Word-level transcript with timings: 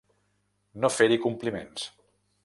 No 0.85 0.89
fer-hi 0.95 1.19
compliments. 1.25 1.85